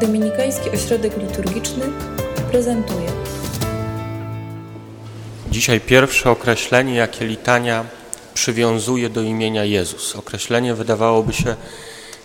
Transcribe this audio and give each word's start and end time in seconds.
Dominikański 0.00 0.70
Ośrodek 0.70 1.16
Liturgiczny 1.16 1.84
prezentuje. 2.50 3.08
Dzisiaj 5.50 5.80
pierwsze 5.80 6.30
określenie, 6.30 6.94
jakie 6.94 7.26
litania 7.26 7.84
przywiązuje 8.34 9.10
do 9.10 9.22
imienia 9.22 9.64
Jezus. 9.64 10.16
Określenie 10.16 10.74
wydawałoby 10.74 11.32
się 11.32 11.56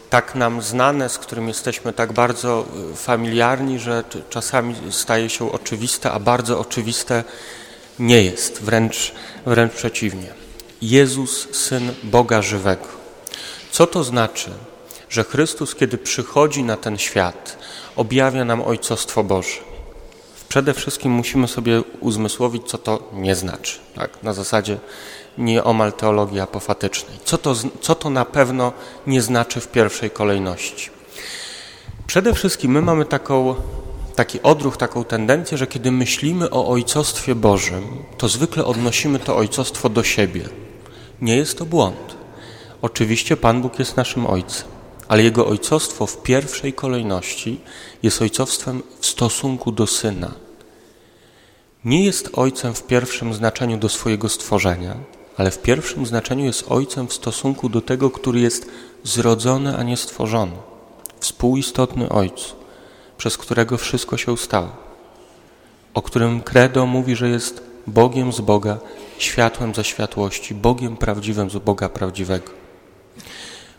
tak 0.10 0.36
nam 0.36 0.62
znane, 0.62 1.10
z 1.10 1.17
którym 1.17 1.47
jesteśmy 1.47 1.94
tak 1.94 2.13
bardzo 2.13 2.65
y, 2.94 2.96
familiarni, 2.96 3.79
że 3.79 4.03
czasami 4.29 4.76
staje 4.90 5.29
się 5.29 5.51
oczywiste, 5.51 6.12
a 6.12 6.19
bardzo 6.19 6.60
oczywiste 6.60 7.24
nie 7.99 8.24
jest, 8.24 8.62
wręcz, 8.62 9.12
wręcz 9.46 9.74
przeciwnie. 9.74 10.28
Jezus, 10.81 11.47
Syn 11.55 11.92
Boga 12.03 12.42
żywego. 12.42 12.87
Co 13.71 13.87
to 13.87 14.03
znaczy? 14.03 14.51
Że 15.14 15.24
Chrystus, 15.24 15.76
kiedy 15.76 15.98
przychodzi 15.98 16.64
na 16.64 16.77
ten 16.77 16.98
świat, 16.98 17.58
objawia 17.95 18.45
nam 18.45 18.62
Ojcostwo 18.62 19.23
Boże. 19.23 19.58
Przede 20.49 20.73
wszystkim 20.73 21.12
musimy 21.12 21.48
sobie 21.48 21.81
uzmysłowić, 21.99 22.63
co 22.67 22.77
to 22.77 23.09
nie 23.13 23.35
znaczy. 23.35 23.80
Tak? 23.95 24.23
Na 24.23 24.34
zasadzie 24.34 24.77
nieomal 25.38 25.94
teologii 25.94 26.40
apofatycznej. 26.40 27.20
Co 27.26 27.38
to, 27.38 27.55
co 27.81 27.95
to 27.95 28.09
na 28.09 28.26
pewno 28.26 28.73
nie 29.07 29.21
znaczy 29.21 29.59
w 29.59 29.68
pierwszej 29.68 30.12
kolejności? 30.12 30.90
Przede 32.07 32.34
wszystkim 32.34 32.71
my 32.71 32.82
mamy 32.82 33.05
taką, 33.05 33.55
taki 34.16 34.41
odruch, 34.41 34.77
taką 34.77 35.04
tendencję, 35.04 35.57
że 35.57 35.68
kiedy 35.68 35.91
myślimy 35.91 36.49
o 36.49 36.68
Ojcostwie 36.68 37.35
Bożym, 37.35 38.04
to 38.18 38.27
zwykle 38.27 38.66
odnosimy 38.66 39.20
to 39.20 39.38
Ojcostwo 39.38 39.90
do 39.90 40.04
siebie. 40.04 40.49
Nie 41.21 41.38
jest 41.38 41.57
to 41.57 41.66
błąd. 41.66 42.16
Oczywiście 42.82 43.38
Pan 43.38 43.62
Bóg 43.62 43.80
jest 43.80 43.98
naszym 43.98 44.27
Ojcem, 44.27 44.73
ale 45.13 45.23
Jego 45.23 45.48
Ojcostwo 45.48 46.05
w 46.05 46.23
pierwszej 46.23 46.73
kolejności 46.73 47.59
jest 48.04 48.21
ojcostwem 48.21 48.84
w 48.99 49.05
stosunku 49.05 49.71
do 49.71 49.87
Syna. 49.87 50.32
Nie 51.85 52.05
jest 52.05 52.29
Ojcem 52.34 52.74
w 52.74 52.84
pierwszym 52.84 53.34
znaczeniu 53.34 53.77
do 53.77 53.90
swojego 53.90 54.29
stworzenia, 54.29 54.96
ale 55.37 55.52
w 55.52 55.62
pierwszym 55.62 56.05
znaczeniu 56.05 56.46
jest 56.46 56.65
Ojcem 56.71 57.07
w 57.07 57.13
stosunku 57.13 57.70
do 57.70 57.82
tego, 57.82 58.12
który 58.12 58.40
jest 58.40 58.70
zrodzony, 59.04 59.77
a 59.77 59.84
nie 59.84 59.98
stworzony. 59.98 60.55
Współistotny 61.20 62.09
Ojcu, 62.09 62.55
przez 63.18 63.37
którego 63.37 63.77
wszystko 63.77 64.18
się 64.18 64.38
stało, 64.38 64.70
o 65.94 66.02
którym 66.02 66.42
Credo 66.42 66.86
mówi, 66.86 67.16
że 67.16 67.30
jest 67.30 67.64
Bogiem 67.88 68.34
z 68.34 68.42
Boga, 68.42 68.78
światłem 69.18 69.76
ze 69.76 69.84
światłości, 69.84 70.56
Bogiem 70.56 70.98
prawdziwym 70.98 71.50
z 71.50 71.58
Boga 71.58 71.90
prawdziwego. 71.90 72.62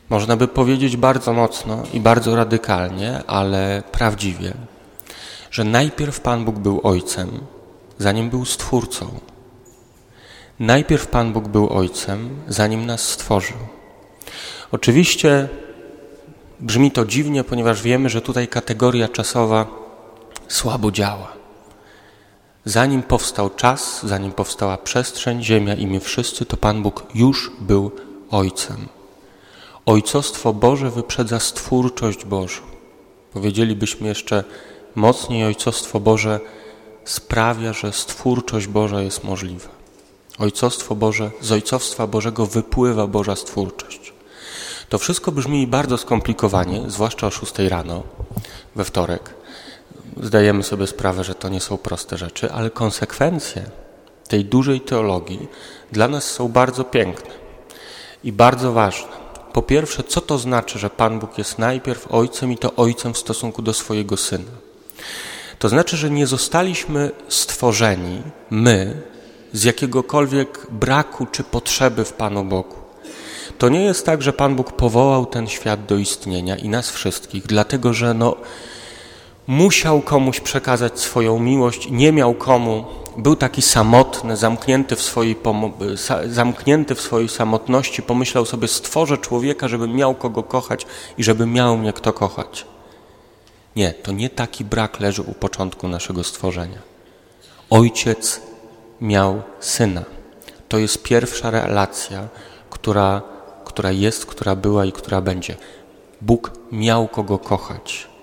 Można 0.09 0.37
by 0.37 0.49
powiedzieć 0.49 0.97
bardzo 0.97 1.33
mocno 1.33 1.83
i 1.93 2.01
bardzo 2.01 2.37
radykalnie, 2.37 3.23
ale 3.27 3.83
prawdziwie, 3.93 4.55
że 5.51 5.65
najpierw 5.65 6.21
Pan 6.21 6.45
Bóg 6.45 6.59
był 6.59 6.81
Ojcem, 6.83 7.29
zanim 7.99 8.31
był 8.31 8.45
Stwórcą. 8.45 9.07
Najpierw 10.61 11.07
Pan 11.07 11.33
Bóg 11.33 11.49
był 11.49 11.71
Ojcem, 11.71 12.31
zanim 12.49 12.87
nas 12.87 13.09
stworzył. 13.09 13.57
Oczywiście 14.73 15.49
brzmi 16.61 16.91
to 16.91 17.05
dziwnie, 17.05 17.45
ponieważ 17.45 17.83
wiemy, 17.83 18.09
że 18.09 18.23
tutaj 18.23 18.49
kategoria 18.49 19.09
czasowa 19.09 19.67
słabo 20.49 20.91
działa. 20.91 21.33
Zanim 22.65 23.03
powstał 23.03 23.51
czas, 23.51 24.07
zanim 24.07 24.33
powstała 24.33 24.79
przestrzeń, 24.79 25.45
ziemia 25.45 25.75
i 25.75 25.87
my 25.87 26.01
wszyscy, 26.01 26.47
to 26.47 26.57
Pan 26.57 26.83
Bóg 26.83 27.07
już 27.15 27.51
był 27.61 27.91
Ojcem. 28.31 28.89
Ojcostwo 29.87 30.53
Boże 30.53 30.91
wyprzedza 30.91 31.41
stwórczość 31.41 32.25
Bożą. 32.25 32.61
Powiedzielibyśmy 33.33 34.09
jeszcze 34.09 34.45
mocniej, 34.95 35.45
Ojcostwo 35.45 36.01
Boże 36.01 36.41
sprawia, 37.05 37.73
że 37.73 37.93
stwórczość 37.93 38.67
Boża 38.67 39.03
jest 39.03 39.25
możliwa. 39.25 39.69
Ojcostwo 40.39 40.95
Boże, 40.95 41.31
z 41.41 41.53
Ojcostwa 41.53 42.07
Bożego 42.07 42.47
wypływa 42.47 43.07
Boża 43.07 43.37
stwórczość. 43.37 44.13
To 44.89 44.99
wszystko 44.99 45.33
brzmi 45.33 45.67
bardzo 45.67 45.99
skomplikowanie, 45.99 46.83
zwłaszcza 46.87 47.27
o 47.27 47.31
6 47.31 47.59
rano, 47.59 48.03
we 48.77 48.85
wtorek. 48.85 49.35
Zdajemy 50.23 50.63
sobie 50.63 50.87
sprawę, 50.87 51.25
że 51.25 51.35
to 51.35 51.49
nie 51.49 51.61
są 51.61 51.79
proste 51.79 52.19
rzeczy, 52.19 52.53
ale 52.53 52.71
konsekwencje 52.71 53.65
tej 54.29 54.45
dużej 54.45 54.81
teologii 54.81 55.49
dla 55.93 56.09
nas 56.09 56.25
są 56.25 56.49
bardzo 56.49 56.85
piękne 56.85 57.31
i 58.25 58.33
bardzo 58.33 58.73
ważne. 58.73 59.24
Po 59.55 59.63
pierwsze, 59.63 60.03
co 60.03 60.21
to 60.21 60.39
znaczy, 60.39 60.79
że 60.79 60.91
Pan 60.91 61.19
Bóg 61.19 61.39
jest 61.39 61.59
najpierw 61.59 62.13
Ojcem 62.13 62.53
i 62.53 62.59
to 62.59 62.75
Ojcem 62.77 63.15
w 63.15 63.19
stosunku 63.19 63.63
do 63.63 63.73
swojego 63.73 64.17
Syna? 64.17 64.51
To 65.59 65.69
znaczy, 65.69 65.97
że 65.97 66.11
nie 66.11 66.27
zostaliśmy 66.27 67.11
stworzeni, 67.29 68.23
my, 68.51 69.03
z 69.53 69.65
jakiegokolwiek 69.65 70.67
braku 70.71 71.27
czy 71.27 71.45
potrzeby 71.45 72.05
w 72.05 72.13
Panu 72.13 72.45
Bogu. 72.45 72.77
To 73.59 73.69
nie 73.69 73.85
jest 73.85 74.07
tak, 74.07 74.23
że 74.23 74.33
Pan 74.33 74.57
Bóg 74.57 74.73
powołał 74.73 75.27
ten 75.27 75.47
świat 75.47 75.87
do 75.87 75.97
istnienia 75.97 76.57
i 76.57 76.69
nas 76.69 76.91
wszystkich, 76.91 77.47
dlatego 77.47 77.93
że 77.93 78.15
no, 78.15 78.37
musiał 79.47 80.01
komuś 80.01 80.41
przekazać 80.41 81.01
swoją 81.01 81.39
miłość, 81.39 81.89
nie 81.91 82.13
miał 82.13 82.35
komu, 82.35 82.85
był 83.17 83.37
taki 83.37 83.63
samotny, 83.63 84.37
zamknięty 84.37 84.97
w 84.97 85.03
swojej, 85.03 85.37
zamknięty 86.27 86.95
w 86.95 87.01
swojej 87.01 87.29
samotności, 87.29 88.03
pomyślał 88.03 88.47
sobie, 88.47 88.69
stworzę 88.69 89.19
człowieka, 89.19 89.69
żeby 89.69 89.89
miał 89.89 90.15
kogo 90.15 90.43
kochać 90.43 90.87
i 91.19 91.25
żeby 91.25 91.47
miał 91.47 91.77
mnie 91.77 91.93
kto 91.93 92.13
kochać. 92.13 92.67
Nie, 93.77 93.93
to 93.93 94.13
nie 94.13 94.31
taki 94.31 94.65
brak 94.65 95.01
leży 95.01 95.23
u 95.23 95.33
początku 95.33 95.89
naszego 95.89 96.25
stworzenia. 96.25 96.79
Ojciec 97.71 98.41
miał 99.01 99.43
syna. 99.61 100.03
To 100.69 100.79
jest 100.79 101.03
pierwsza 101.03 101.51
relacja, 101.51 102.29
która, 102.71 103.23
która 103.65 103.93
jest, 103.93 104.27
która 104.27 104.57
była 104.57 104.85
i 104.85 104.93
która 104.93 105.21
będzie. 105.21 105.57
Bóg 106.21 106.51
miał 106.73 107.09
kogo 107.09 107.39
kochać. 107.39 108.14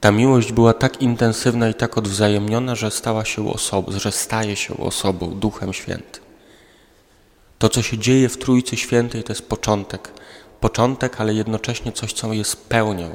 Ta 0.00 0.12
miłość 0.12 0.52
była 0.52 0.72
tak 0.72 1.02
intensywna 1.02 1.68
i 1.68 1.74
tak 1.74 1.98
odwzajemniona, 1.98 2.74
że 2.74 2.90
stała 2.90 3.24
się 3.24 3.52
osobą, 3.52 3.92
że 3.98 4.12
staje 4.12 4.56
się 4.56 4.76
osobą, 4.76 5.30
Duchem 5.30 5.72
Świętym. 5.72 6.22
To, 7.58 7.68
co 7.68 7.82
się 7.82 7.98
dzieje 7.98 8.28
w 8.28 8.38
Trójcy 8.38 8.76
Świętej, 8.76 9.24
to 9.24 9.32
jest 9.32 9.48
początek. 9.48 10.12
Początek, 10.60 11.20
ale 11.20 11.34
jednocześnie 11.34 11.92
coś, 11.92 12.12
co 12.12 12.32
jest 12.32 12.68
pełnią. 12.68 13.10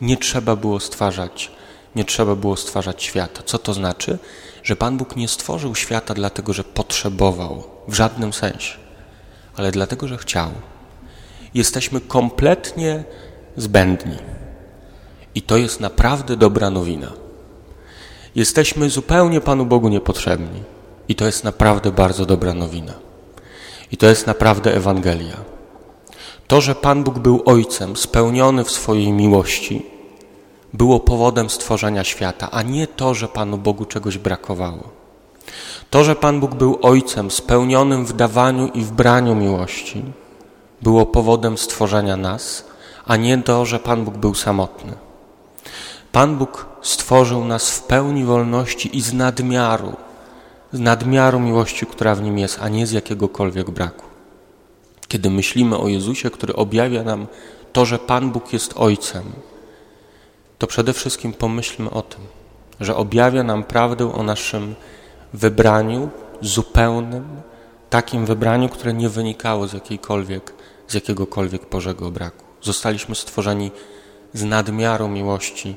Nie 0.00 0.16
trzeba 0.16 0.56
było 0.56 0.80
stwarzać, 0.80 1.52
nie 1.96 2.04
trzeba 2.04 2.34
było 2.34 2.56
stwarzać 2.56 3.02
świata. 3.02 3.42
Co 3.46 3.58
to 3.58 3.74
znaczy? 3.74 4.18
Że 4.62 4.76
Pan 4.76 4.96
Bóg 4.96 5.16
nie 5.16 5.28
stworzył 5.28 5.74
świata 5.74 6.14
dlatego, 6.14 6.52
że 6.52 6.64
potrzebował, 6.64 7.64
w 7.88 7.94
żadnym 7.94 8.32
sensie, 8.32 8.78
ale 9.56 9.70
dlatego, 9.70 10.08
że 10.08 10.18
chciał. 10.18 10.50
Jesteśmy 11.54 12.00
kompletnie 12.00 13.04
zbędni. 13.56 14.16
I 15.34 15.42
to 15.42 15.56
jest 15.56 15.80
naprawdę 15.80 16.36
dobra 16.36 16.70
nowina. 16.70 17.12
Jesteśmy 18.34 18.90
zupełnie 18.90 19.40
Panu 19.40 19.66
Bogu 19.66 19.88
niepotrzebni. 19.88 20.62
I 21.08 21.14
to 21.14 21.26
jest 21.26 21.44
naprawdę 21.44 21.92
bardzo 21.92 22.26
dobra 22.26 22.54
nowina. 22.54 22.92
I 23.92 23.96
to 23.96 24.06
jest 24.06 24.26
naprawdę 24.26 24.74
Ewangelia. 24.74 25.36
To, 26.46 26.60
że 26.60 26.74
Pan 26.74 27.04
Bóg 27.04 27.18
był 27.18 27.42
Ojcem 27.44 27.96
spełniony 27.96 28.64
w 28.64 28.70
swojej 28.70 29.12
miłości, 29.12 29.86
było 30.72 31.00
powodem 31.00 31.50
stworzenia 31.50 32.04
świata, 32.04 32.50
a 32.50 32.62
nie 32.62 32.86
to, 32.86 33.14
że 33.14 33.28
Panu 33.28 33.58
Bogu 33.58 33.84
czegoś 33.84 34.18
brakowało. 34.18 34.82
To, 35.90 36.04
że 36.04 36.16
Pan 36.16 36.40
Bóg 36.40 36.54
był 36.54 36.78
Ojcem 36.82 37.30
spełnionym 37.30 38.06
w 38.06 38.12
dawaniu 38.12 38.68
i 38.74 38.82
w 38.82 38.92
braniu 38.92 39.34
miłości, 39.34 40.02
było 40.82 41.06
powodem 41.06 41.58
stworzenia 41.58 42.16
nas, 42.16 42.64
a 43.06 43.16
nie 43.16 43.38
to, 43.38 43.66
że 43.66 43.78
Pan 43.78 44.04
Bóg 44.04 44.16
był 44.16 44.34
samotny. 44.34 45.09
Pan 46.12 46.36
Bóg 46.36 46.66
stworzył 46.82 47.44
nas 47.44 47.70
w 47.70 47.82
pełni 47.82 48.24
wolności 48.24 48.96
i 48.96 49.00
z 49.00 49.12
nadmiaru, 49.12 49.96
z 50.72 50.80
nadmiaru 50.80 51.40
miłości, 51.40 51.86
która 51.86 52.14
w 52.14 52.22
nim 52.22 52.38
jest, 52.38 52.58
a 52.62 52.68
nie 52.68 52.86
z 52.86 52.92
jakiegokolwiek 52.92 53.70
braku. 53.70 54.04
Kiedy 55.08 55.30
myślimy 55.30 55.78
o 55.78 55.88
Jezusie, 55.88 56.30
który 56.30 56.54
objawia 56.54 57.02
nam 57.02 57.26
to, 57.72 57.84
że 57.84 57.98
Pan 57.98 58.30
Bóg 58.30 58.52
jest 58.52 58.72
Ojcem, 58.76 59.24
to 60.58 60.66
przede 60.66 60.92
wszystkim 60.92 61.32
pomyślmy 61.32 61.90
o 61.90 62.02
tym, 62.02 62.20
że 62.80 62.96
objawia 62.96 63.42
nam 63.42 63.64
prawdę 63.64 64.14
o 64.14 64.22
naszym 64.22 64.74
wybraniu 65.32 66.10
zupełnym, 66.40 67.24
takim 67.90 68.26
wybraniu, 68.26 68.68
które 68.68 68.92
nie 68.94 69.08
wynikało 69.08 69.66
z 69.66 69.72
jakiejkolwiek, 69.72 70.52
z 70.88 70.94
jakiegokolwiek 70.94 71.70
Bożego 71.70 72.10
braku. 72.10 72.44
Zostaliśmy 72.62 73.14
stworzeni 73.14 73.70
z 74.34 74.44
nadmiaru 74.44 75.08
miłości, 75.08 75.76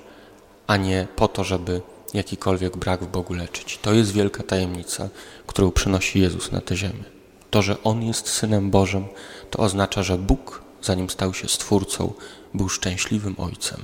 a 0.68 0.78
nie 0.78 1.08
po 1.16 1.28
to, 1.28 1.44
żeby 1.44 1.82
jakikolwiek 2.14 2.78
brak 2.78 3.04
w 3.04 3.08
Bogu 3.08 3.34
leczyć. 3.34 3.80
To 3.82 3.94
jest 3.94 4.12
wielka 4.12 4.44
tajemnica, 4.44 5.10
którą 5.48 5.72
przynosi 5.72 6.20
Jezus 6.20 6.52
na 6.52 6.62
tę 6.62 6.76
ziemię. 6.76 7.04
To, 7.52 7.62
że 7.62 7.84
On 7.84 8.04
jest 8.04 8.30
Synem 8.30 8.72
Bożym, 8.72 9.06
to 9.52 9.60
oznacza, 9.60 10.04
że 10.04 10.18
Bóg, 10.18 10.62
zanim 10.82 11.10
stał 11.10 11.34
się 11.34 11.48
Stwórcą, 11.48 12.14
był 12.54 12.70
szczęśliwym 12.70 13.36
Ojcem. 13.38 13.82